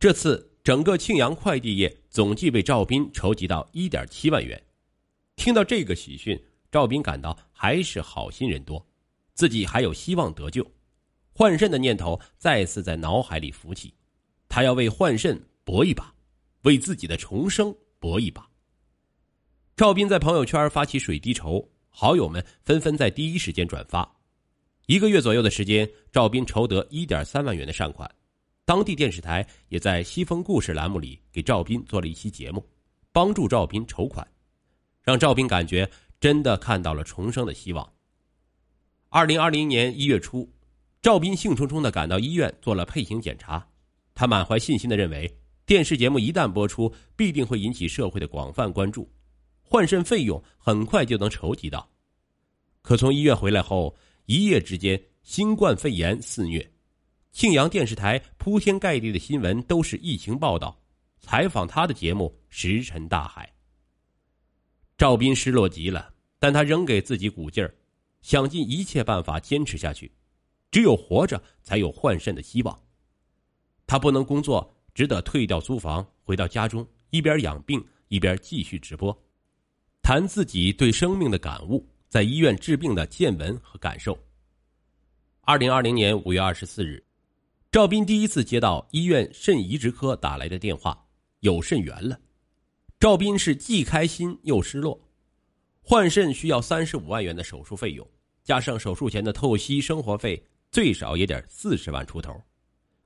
[0.00, 4.62] 这次整个庆阳快递业总计为赵斌筹集到一点七万元。
[5.34, 6.40] 听到这个喜讯，
[6.70, 8.86] 赵斌感到还是好心人多，
[9.34, 10.64] 自己还有希望得救。
[11.32, 13.92] 换肾的念头再次在脑海里浮起，
[14.48, 16.14] 他要为换肾搏一把，
[16.62, 18.48] 为自己的重生搏一把。
[19.76, 24.08] 赵斌在朋友圈发起水滴筹，好友们纷纷在第一时间转发。
[24.86, 28.08] 一个月左右的时间，赵斌筹得一点三万元的善款。
[28.68, 32.62] 当地电视台也在《西风故事》栏目里给赵斌做了一期节目，
[33.12, 34.28] 帮助赵斌筹款，
[35.02, 37.90] 让赵斌感觉真的看到了重生的希望。
[39.08, 40.46] 二零二零年一月初，
[41.00, 43.66] 赵斌兴冲冲的赶到医院做了配型检查，
[44.14, 49.10] 他满怀信心的认为，电视节目一旦播出，必定会引起社会的广泛关注。
[49.62, 51.88] 换肾费用很快就能筹集到，
[52.82, 53.96] 可从医院回来后，
[54.26, 56.70] 一夜之间新冠肺炎肆虐，
[57.30, 60.76] 庆阳电视台铺天盖地的新闻都是疫情报道，
[61.20, 63.52] 采访他的节目石沉大海。
[64.96, 67.72] 赵斌失落极了，但他仍给自己鼓劲儿，
[68.22, 70.10] 想尽一切办法坚持下去，
[70.70, 72.82] 只有活着才有换肾的希望。
[73.86, 79.16] 他不能工作，只得退掉租房，回到家中，一边养病一边继续直播。
[80.02, 84.18] 谈自己对生命的感悟，在医院治病的见闻和感受。
[85.42, 87.02] 二零二零年五月二十四日，
[87.70, 91.06] 赵斌第一次接到医院肾移植科打来的电话，
[91.40, 92.18] 有肾源了。
[92.98, 94.98] 赵斌是既开心又失落。
[95.82, 98.08] 换肾需要三十五万元的手术费用，
[98.42, 102.40] 加上手术前的透析、生活费，最少也得四十万出头。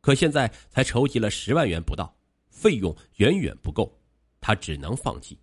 [0.00, 2.12] 可现在才筹集了十万元不到，
[2.50, 3.96] 费用远远不够，
[4.40, 5.38] 他只能放弃。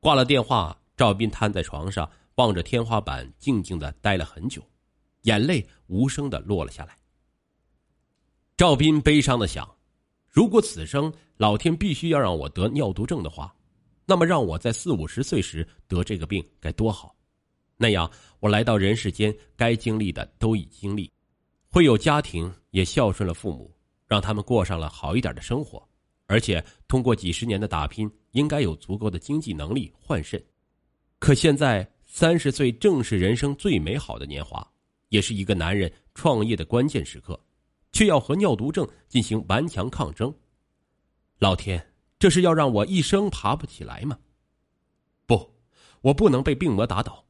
[0.00, 4.62] 挂了电话，赵斌瘫在床上，望着天花板，静静的待了很久，
[5.24, 6.96] 眼泪无声的落了下来。
[8.56, 9.68] 赵斌悲伤的想：
[10.30, 13.52] 如果此生老天必须要让我得尿毒症的话，
[14.06, 17.12] 那么让我在四五十岁时得这个病该多好！
[17.76, 21.10] 那样我来到人世间，该经历的都已经历，
[21.68, 23.74] 会有家庭，也孝顺了父母，
[24.06, 25.84] 让他们过上了好一点的生活。
[26.26, 30.40] 而且通过几十年的打拼，应该有足够的经济能力换肾。
[31.18, 34.64] 可现在三十岁正是人生最美好的年华，
[35.08, 37.38] 也是一个男人创业的关键时刻，
[37.94, 40.34] 却要和尿毒症进行顽强抗争。
[41.38, 44.18] 老天，这是要让我一生爬不起来吗？
[45.26, 45.50] 不，
[46.02, 47.24] 我不能被病魔打倒。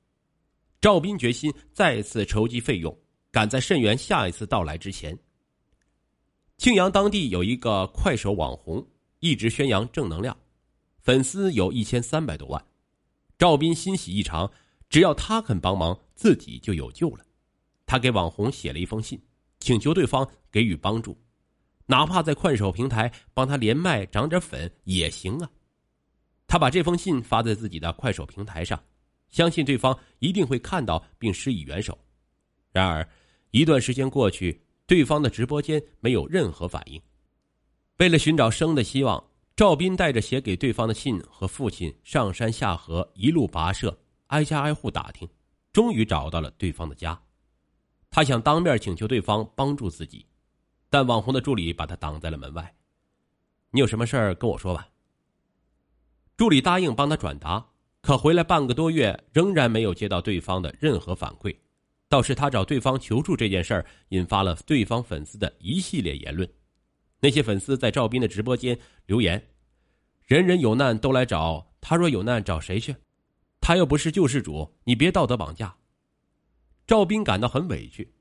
[0.80, 2.98] 赵斌决心再次筹集费用，
[3.30, 5.16] 赶在肾源下一次到来之前。
[6.56, 8.84] 庆阳当地有一个快手网红，
[9.20, 10.34] 一直宣扬正能量，
[11.00, 12.64] 粉丝有一千三百多万。
[13.36, 14.50] 赵斌欣喜异常，
[14.88, 17.24] 只要他肯帮忙，自己就有救了。
[17.84, 19.20] 他给网红写了一封信，
[19.64, 21.18] 请求对方给予帮助，
[21.86, 25.50] 哪怕在快手平台帮他连麦涨点粉也行啊。
[26.46, 28.78] 他把这封信发在自己的快手平台上，
[29.30, 31.98] 相信对方一定会看到并施以援手。
[32.72, 33.08] 然而，
[33.52, 34.60] 一段时间过去。
[34.86, 37.00] 对方的直播间没有任何反应。
[37.96, 39.24] 为了寻找生的希望，
[39.56, 45.26] 赵斌带着写给对方的信和父亲上山下河，一路跋涉，挨家挨户打听，
[45.72, 47.18] 终于找到了对方的家。
[48.14, 50.24] 他想当面请求对方帮助自己，
[50.88, 52.72] 但网红的助理把他挡在了门外。
[53.72, 54.86] 你有什么事儿跟我说吧。
[56.36, 57.66] 助理答应帮他转达，
[58.02, 61.56] 可回来半个多月，仍然没有接到对方的任何反馈。
[62.08, 66.48] 倒是他找对方求助这件事儿，引发了对方粉丝的一系列言论。
[67.18, 69.44] 那些粉丝在赵斌的直播间留言
[70.22, 72.94] ：“人人有难都来找他，若有难找谁去？
[73.60, 75.74] 他又不是救世主，你别道德绑架。”
[76.86, 78.12] 赵斌感到很委屈。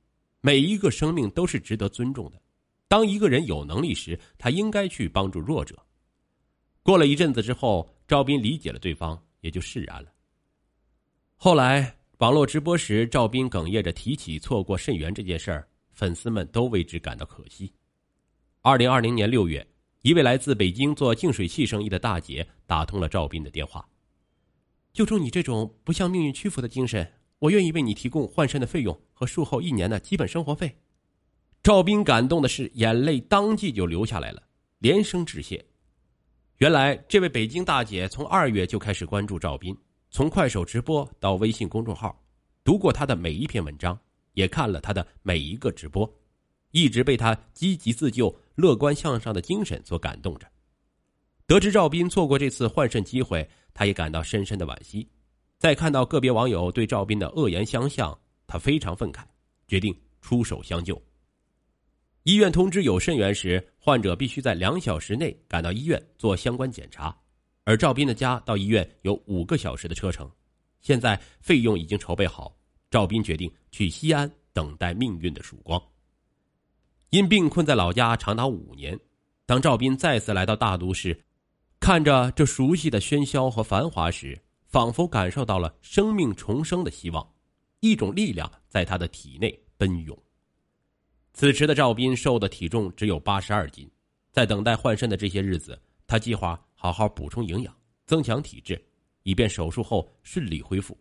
[0.42, 2.42] 每一个生命都是值得尊重的。
[2.88, 5.78] 当一个人有能力时，他应该去帮助弱者。
[6.82, 10.12] 过了一阵子之后，赵斌理解了对方，也就释然了。
[11.36, 11.96] 后来。
[12.20, 17.74] 网络直播时，赵斌哽咽着提起错过肾源这件事儿，粉丝们都为之感到可惜。
[18.62, 19.68] 二零二零年六月，
[20.04, 23.86] 一位来自北京做净水器生意的大姐打通了赵斌的电话
[24.94, 27.12] ：“就冲你这种不向命运屈服的精神，
[27.44, 30.74] 我愿意为你提供换肾的费用和术后一年的基本生活费。”
[31.62, 34.42] 赵斌感动的是眼泪当即就流下来了，
[34.80, 35.66] 连声致谢。
[36.60, 39.78] 原来，这位北京大姐从二月就开始关注赵斌。
[40.10, 42.18] 从快手直播到微信公众号，
[42.64, 44.00] 读过他的每一篇文章，
[44.36, 46.10] 也看了他的每一个直播，
[46.72, 50.48] 一直被他积极自救、乐观向上的精神所感动着。
[51.46, 55.10] 得知赵斌错过这次换肾机会，他也感到深深的惋惜。
[55.64, 59.24] 在看到个别网友对赵斌的恶言相向，他非常愤慨，
[59.66, 61.02] 决定出手相救。
[62.24, 67.18] 医院通知有肾源时，患者必须在两小时内赶到医院做相关检查，
[67.64, 70.30] 而赵斌的家到医院有五个小时的车程。
[70.82, 72.54] 现在费用已经筹备好，
[72.92, 75.82] 赵斌决定去西安等待命运的曙光。
[77.12, 79.00] 因病困在老家长达五年，
[79.46, 81.18] 当赵斌再次来到大都市，
[81.80, 84.38] 看着这熟悉的喧嚣和繁华时，
[84.74, 87.24] 仿佛感受到了生命重生的希望，
[87.80, 90.18] 一种力量在他的体内奔涌。
[91.32, 93.88] 此时的赵斌瘦的体重只有八十二斤，
[94.32, 97.78] 在等待换肾的这些日子，他计划好好补充营养，
[98.08, 98.84] 增强体质。
[99.22, 100.98] 以便手术后顺利恢复。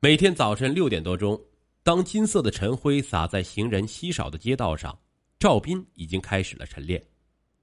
[0.00, 1.38] 每天早晨六点多钟，
[1.82, 4.96] 当金色的晨辉洒在行人稀少的街道上，
[5.38, 7.04] 赵斌已经开始了晨练。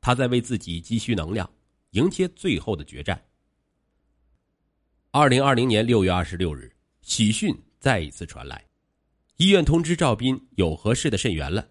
[0.01, 1.50] 他在为自己积蓄能量，
[1.91, 3.19] 迎接最后的决战。
[5.15, 8.65] 二零二零年六月二十六日，喜讯再一次传来，
[9.38, 11.63] 医院通知赵斌有合适的肾源了。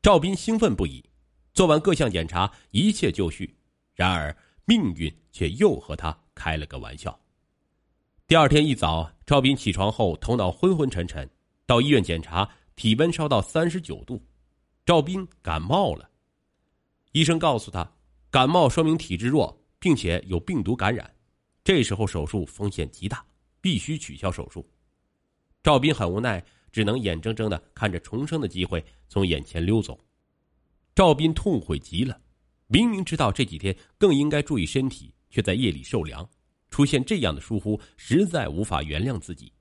[0.00, 1.04] 赵斌兴奋不已，
[1.52, 3.52] 做完各项检查，一切就绪。
[3.96, 4.32] 然而
[4.66, 6.16] 命运却又和他。
[6.32, 7.18] 开了个玩笑。
[8.28, 11.28] 第二天一早，赵斌起床后头脑昏昏沉沉，
[11.66, 14.22] 到医院检查，体温烧到三十九度，
[14.84, 16.08] 赵斌感冒了。
[17.10, 17.90] 医生告诉他，
[18.30, 21.12] 感冒说明体质弱，并且有病毒感染，
[21.66, 23.26] 这时候手术风险极大，
[23.60, 24.64] 必须取消手术。
[25.64, 26.40] 赵斌很无奈，
[26.70, 29.98] 只能眼睁睁的看着重生的机会从眼前溜走。
[30.94, 32.20] 赵斌痛悔极了，
[32.68, 35.12] 明明知道这几天更应该注意身体。
[35.28, 36.26] 却在夜里受凉，
[36.70, 39.52] 出现这样的疏忽，实在无法原谅自己。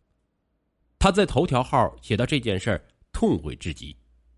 [0.99, 3.93] 他在头条号写到这件事儿，痛悔至极。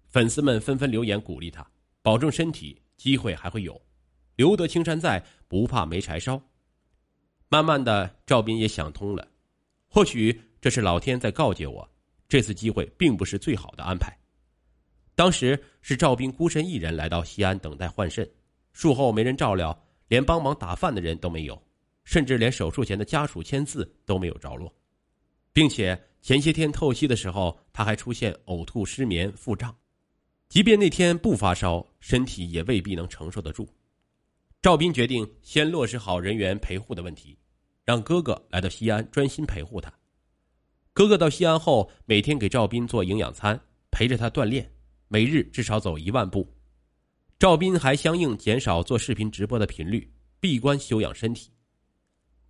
[0.08, 1.70] 粉丝们纷纷留言鼓励他，
[2.02, 3.80] 保重身体，机会还会有，
[4.38, 6.42] 留得青山在，不怕没柴烧。
[7.50, 9.28] 慢慢的，赵斌也想通了，
[9.88, 11.90] 或许这是老天在告诫我，
[12.28, 14.18] 这次机会并不是最好的安排。
[15.16, 18.30] 当时是赵斌孤身一人来到西安等待换肾，
[18.74, 19.78] 术后没人照料。
[20.10, 21.62] 连帮忙打饭的人都没有，
[22.06, 24.74] 甚至连手术前的家属签字都没有着落，
[25.52, 29.76] 并且前些天透析的时候，他还出现呕吐、失眠、腹胀，
[30.48, 33.68] 即便那天不发烧，身体也未必能承受得住。
[34.62, 37.38] 赵斌决定先落实好人员陪护的问题，
[37.86, 39.94] 让哥哥来到西安专心陪护他。
[40.94, 43.60] 哥哥到西安后，每天给赵斌做营养餐，
[43.92, 44.74] 陪着他锻炼，
[45.08, 46.52] 每日至少走一万步。
[47.38, 51.52] 赵斌还相应减少做视频直播的频率，闭关休养身体。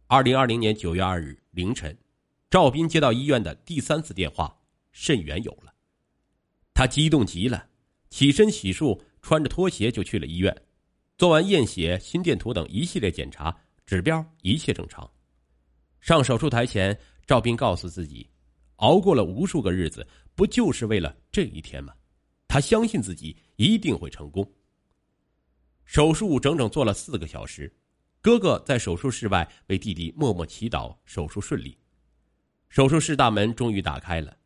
[0.07, 1.95] 二零二零年九月二日凌晨，
[2.49, 4.61] 赵斌接到医院的第三次电话，
[4.93, 5.73] 肾源有了。
[6.73, 7.67] 他激动极了，
[8.09, 10.55] 起身洗漱，穿着拖鞋就去了医院。
[11.17, 13.55] 做完验血、心电图等一系列检查，
[13.87, 15.09] 指标一切正常。
[15.99, 18.29] 上手术台前，赵斌告诉自己，
[18.75, 21.91] 熬过了无数个日子，不就是为了这一天吗？
[22.47, 24.47] 他相信自己一定会成功。
[25.85, 27.75] 手术整整做了四个小时，
[28.21, 31.75] 哥哥在手术室外为弟弟默默祈祷，手术顺利。
[32.69, 34.37] 手术室大门终于打开了，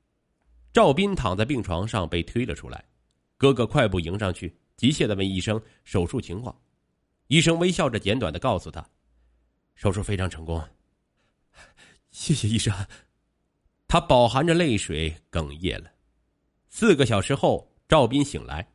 [0.72, 2.82] 赵斌躺在病床上被推了出来，
[3.36, 6.60] 哥哥快步迎上去，急切的问医生手术情况。
[7.28, 8.84] 医生微笑着简短的告诉他，
[9.76, 10.60] 手术非常成功。
[12.10, 12.74] 谢谢医生。
[13.88, 15.92] 他饱含着泪水哽咽了。
[16.68, 18.68] 四个小时后，赵斌醒来，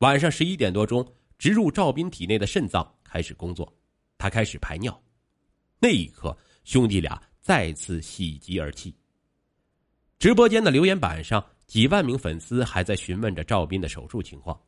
[0.00, 1.14] 晚上十一点多钟。
[1.38, 3.72] 植入赵斌体内的肾脏开始工作，
[4.18, 5.02] 他开始排尿。
[5.78, 8.94] 那一刻，兄弟俩再次喜极而泣。
[10.18, 14.60] 直播间的留言板上，几万名粉丝还在询问着赵斌的手术情况，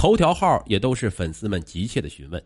[0.00, 2.42] 头条号也都是粉丝们急切的询问。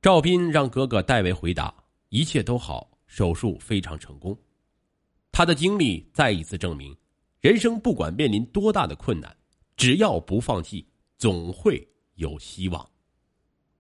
[0.00, 1.74] 赵斌让哥哥代为回答
[2.08, 4.34] ：“一切都好，手术非常成功。”
[5.30, 6.96] 他的经历再一次证明，
[7.42, 9.36] 人生不管面临多大的困难，
[9.76, 10.88] 只要不放弃，
[11.18, 11.86] 总会。
[12.14, 12.88] 有希望。